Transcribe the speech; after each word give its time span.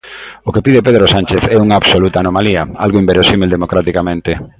O 0.47 0.49
que 0.53 0.65
pide 0.65 0.85
Pedro 0.87 1.05
Sánchez 1.13 1.43
é 1.55 1.55
unha 1.65 1.77
absoluta 1.81 2.17
anomalía, 2.19 2.63
algo 2.85 3.01
inverosímil 3.03 3.49
democraticamente. 3.55 4.31